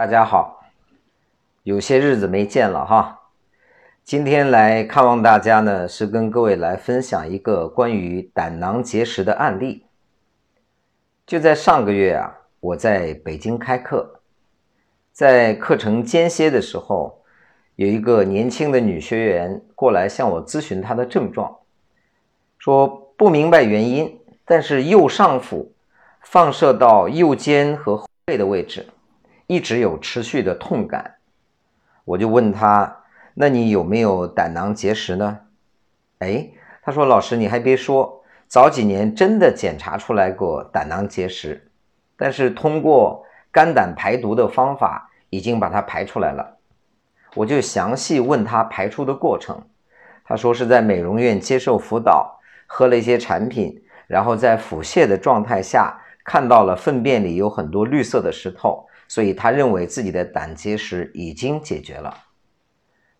[0.00, 0.64] 大家好，
[1.62, 3.20] 有些日子没见了哈。
[4.02, 9.84] 今天来看望大家呢，是跟各位来分享一个关于胆囊结石的案例。
[11.26, 14.22] 就在上个月啊，我在北京开课，
[15.12, 17.22] 在课程间歇的时候，
[17.76, 21.54] 有一个年轻的女学员过来向我咨询她的症状，
[22.58, 22.88] 说
[23.18, 25.70] 不明白原因，但是右上腹
[26.22, 28.86] 放射到右肩和后背的位置。
[29.50, 31.16] 一直有持续的痛感，
[32.04, 32.98] 我就问他
[33.34, 35.40] ：“那你有没有胆囊结石呢？”
[36.20, 36.48] 哎，
[36.84, 41.68] 他说：“老师，你还别说，早几年真的检查出来过胆囊结石，
[42.16, 46.58] 但是通过肝胆排毒的方法已经把它排出来了。”
[47.34, 49.60] 我就详细问他排出的过程，
[50.24, 58.86] 他说是在美容院接受辅导，喝了一些产品，然后在腹泻的状态下看到了粪便里有很多绿色的石头。
[59.10, 62.16] 所以他认为自己的胆结石已经解决了。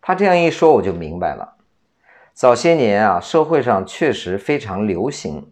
[0.00, 1.56] 他这样一说，我就明白了。
[2.32, 5.50] 早些年啊，社会上确实非常流行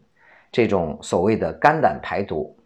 [0.53, 2.57] 这种所谓的肝胆排毒，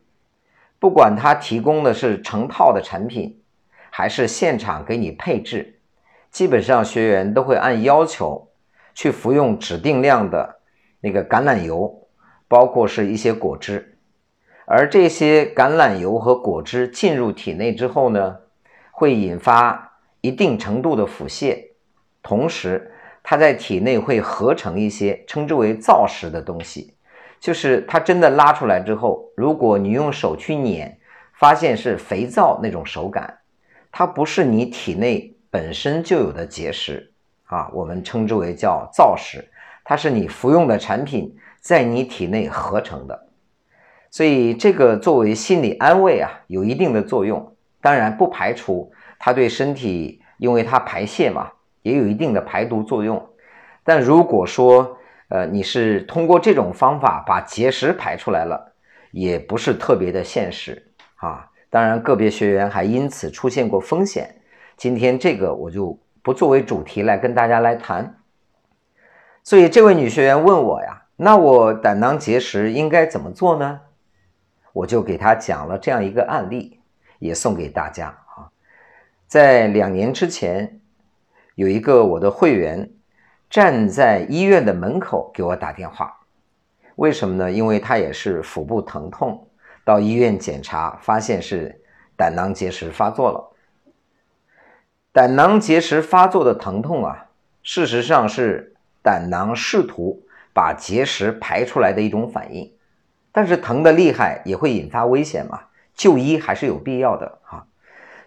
[0.79, 3.41] 不管他提供的是成套的产品，
[3.89, 5.81] 还是现场给你配置，
[6.31, 8.51] 基本上学员都会按要求
[8.93, 10.61] 去服用指定量的
[11.01, 12.07] 那个橄榄油，
[12.47, 13.92] 包括是一些果汁。
[14.65, 18.37] 而这些橄榄油和果汁进入体内之后呢，
[18.93, 21.59] 会引发一定程度的腹泻，
[22.23, 26.95] 同时它在体内会合成一些称之为皂石的东西，
[27.41, 30.99] 就是它真的拉出来之后，如果你用手去捻，
[31.35, 33.41] 发现是肥皂那种手感，
[33.91, 37.13] 它不是你体内本身就有的结石
[37.47, 39.45] 啊，我们称之为叫皂石，
[39.85, 43.29] 它是你服用的产品在你体内合成的。
[44.13, 47.57] 所以这个作为心理安慰啊，有一定的作用。
[47.81, 53.31] 当然不排除它对身体，因为它排泄嘛，也有一定的排毒作用。
[53.83, 58.75] 但如果说，呃，你是通过这种方法把结石排出来了，
[59.13, 61.49] 也不是特别的现实啊。
[61.71, 64.43] 当然，个别学员还因此出现过风险。
[64.77, 68.19] 今天这个我就不作为主题来跟大家来谈。
[69.43, 73.81] 所以这位女学员问我呀，那我胆囊结石应该怎么做呢？
[74.73, 76.81] 我就给他讲了这样一个案例，
[77.19, 78.51] 也送给大家啊。
[79.27, 80.81] 在两年之前，
[81.55, 82.91] 有一个我的会员
[83.49, 86.21] 站在医院的门口给我打电话，
[86.97, 87.51] 为什么呢？
[87.51, 89.49] 因为他也是腹部疼痛，
[89.85, 91.81] 到医院检查发现是
[92.17, 93.49] 胆囊结石发作了。
[95.13, 97.27] 胆囊结石发作的疼痛啊，
[97.63, 100.23] 事实上是胆囊试图
[100.55, 102.73] 把结石排出来的一种反应。
[103.33, 105.63] 但是疼的厉害也会引发危险嘛，
[105.95, 107.67] 就医还是有必要的哈。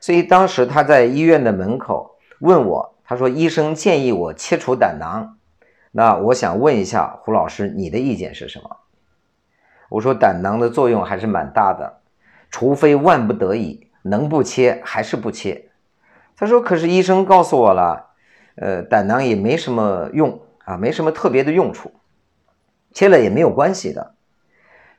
[0.02, 5.38] 所以当时他在医院的门口问我，他说：“医生建议我切除胆囊，
[5.92, 8.78] 那我想问一下胡老师，你的意见是什么？”
[9.90, 12.02] 我说：“胆囊的作用还是蛮大的，
[12.50, 15.70] 除非万不得已，能不切还是不切。”
[16.36, 18.08] 他说：“可是医生告诉我了，
[18.56, 21.92] 呃，胆囊也没什么用啊，没什么特别的用处，
[22.92, 24.15] 切了也没有关系的。”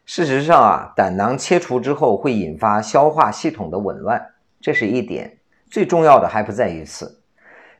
[0.06, 4.24] 事实上啊，胆囊切除之后会引发消化系统的紊乱，
[4.60, 5.38] 这是一点。
[5.68, 7.20] 最重要的还不在于此，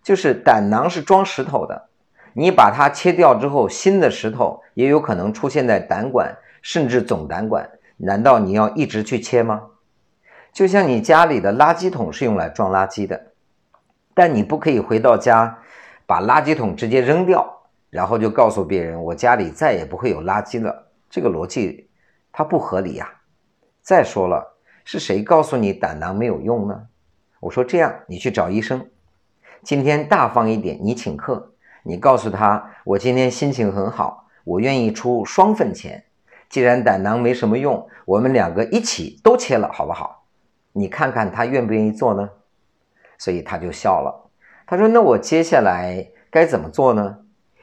[0.03, 1.88] 就是胆囊是装石头的，
[2.32, 7.70] 你把它切掉之后，新的石头也有可能出现在胆管，甚至总胆管。
[7.97, 9.62] 难道你要一直去切吗？
[10.53, 13.28] 就像你家里的垃圾桶是用来装垃圾的，
[14.15, 15.56] 但你不可以回到家
[16.06, 20.88] 把垃圾桶直接扔掉，然后就告诉别人我家里再也不会有垃圾了。
[21.09, 21.84] 这个逻辑。
[22.36, 23.10] 它不合理呀！
[23.80, 26.88] 再说了，是谁告诉你胆囊没有用呢？
[27.41, 28.91] 我说这样，你去找医生。
[29.62, 36.04] 今天大方一点，你请客，你告诉他，我今天心情很好，我愿意出双份钱。
[36.50, 40.26] 既然胆囊没什么用，我们两个一起都切了，好不好？
[40.72, 42.28] 你看看他愿不愿意做呢？
[43.16, 44.30] 所以他就笑了。
[44.66, 47.21] 他说：“那我接下来该怎么做呢？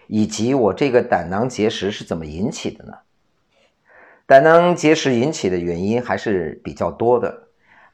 [0.07, 2.93] 以及我这个胆囊结石是怎么引起的呢？”
[4.25, 7.47] 胆囊结石引起的原因还是比较多的，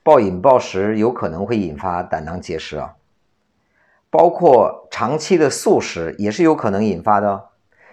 [0.04, 2.96] 暴饮暴食有可能会引发胆囊结石啊，
[4.12, 7.50] 包括长期的素食也是有可能引发的。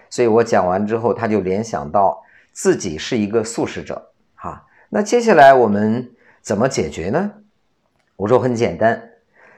[0.09, 4.65] 所以我讲完之后，他就联想到自己是一个素食者哈。
[4.89, 6.11] 那接下来我们
[6.41, 7.33] 怎么解决呢？
[8.15, 9.09] 我说很简单，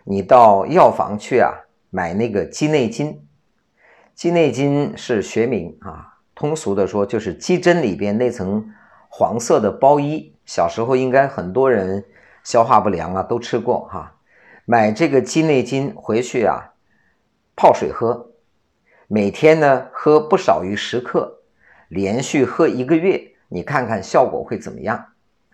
[0.05, 1.51] 你到药房去啊，
[1.89, 3.27] 买那个鸡内金，
[4.15, 6.18] 鸡内金是学名啊。
[6.39, 8.71] 通俗的说，就是鸡胗里边那层
[9.09, 10.33] 黄色的包衣。
[10.45, 12.05] 小时候应该很多人
[12.45, 14.15] 消化不良啊，都吃过哈。
[14.63, 16.75] 买这个鸡内金回去啊，
[17.57, 18.31] 泡水喝，
[19.09, 21.41] 每天呢喝不少于十克，
[21.89, 25.07] 连续喝一个月，你看看效果会怎么样？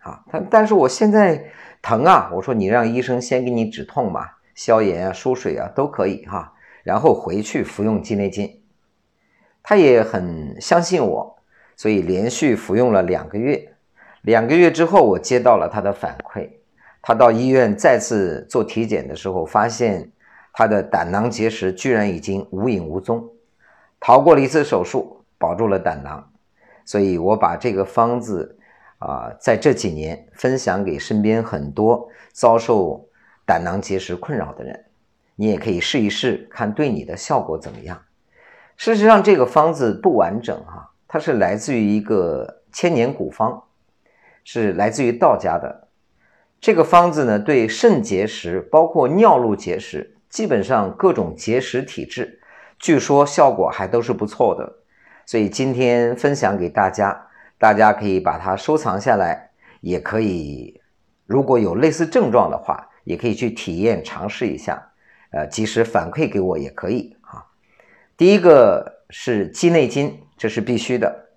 [0.03, 1.51] 啊，他但是我现在
[1.81, 6.53] 疼啊，我说你让医生先给你止痛嘛，消炎啊、输水啊都可以哈，
[6.83, 8.61] 然后回去服用鸡内金。
[9.67, 11.35] 他也很相信我，
[11.75, 13.73] 所以连续服用了两个月。
[14.21, 16.47] 两个月之后，我接到了他的反馈。
[17.01, 20.11] 他到医院再次做体检的时候，发现
[20.53, 23.27] 他的胆囊结石居然已经无影无踪，
[23.99, 26.31] 逃过了一次手术，保住了胆囊。
[26.85, 28.59] 所以我把这个方子
[28.99, 33.03] 啊，在这几年分享给身边很多遭受
[33.47, 34.85] 胆囊结石困扰的人，
[35.35, 37.99] 你也可以试一试，看对你的效果怎么样。
[38.77, 43.63] 事实上，这个方子不完整哈，它是来自于一个千年古方，
[44.43, 45.87] 是来自于道家的。
[46.59, 52.41] 这个方子呢，对肾结石，包括尿路结石，基本上各种结石体质，
[52.77, 54.73] 据说效果还都是不错的。
[55.25, 57.27] 所以今天分享给大家，
[57.57, 59.51] 大家可以把它收藏下来，
[59.81, 60.81] 也可以，
[61.25, 64.91] 如果有类似症状的话，也可以去体验尝试一下，
[65.31, 67.15] 呃，及时反馈给我也可以。
[68.17, 71.27] 第一个是鸡内金，这是必须的。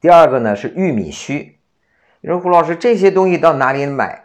[0.00, 1.58] 第二个呢是玉米须。
[2.22, 4.24] 你说胡老师这些东西到哪里买？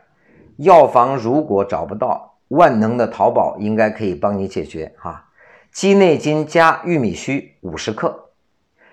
[0.56, 5.30] 药房如果找不到，万能的淘宝应该可以帮你解决哈。
[5.72, 8.30] 鸡内金加玉米须五十克，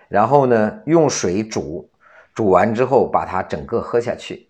[0.08, 1.90] 然后呢用水煮，
[2.34, 4.48] 煮完之后把它整个喝下去，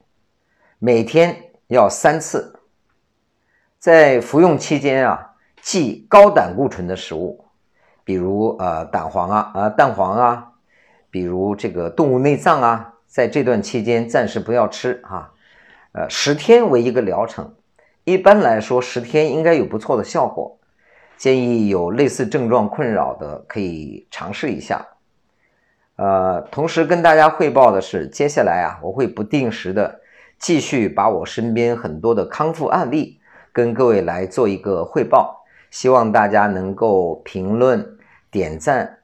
[0.78, 2.60] 每天要三次。
[3.78, 7.44] 在服用期间啊，忌高胆固醇的食物，
[8.08, 10.52] 比如呃蛋黄啊啊蛋黄啊，
[11.10, 15.34] 比如这个动物内脏啊，在这段期间暂时不要吃哈。
[15.92, 17.52] 呃，十天为一个疗程，
[18.04, 20.58] 一般来说十天应该有不错的效果。
[21.18, 24.86] 建议有类似症状困扰的可以尝试一下。
[25.96, 30.00] 呃，同时跟大家汇报的是，接下来啊，我会不定时的
[30.38, 33.20] 继续把我身边很多的康复案例
[33.52, 37.97] 跟各位来做一个汇报，希望大家能够评论、
[38.30, 38.98] 点赞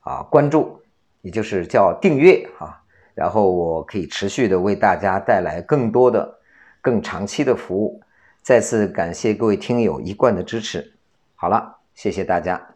[0.00, 0.80] 啊、关注，
[1.22, 2.80] 也就是叫订阅啊。
[3.14, 6.38] 然后我可以持续的为大家带来更多的、
[6.80, 8.02] 更长期的服务。
[8.42, 10.92] 再次感谢各位听友一贯的支持。
[11.34, 12.73] 好了，谢谢大家。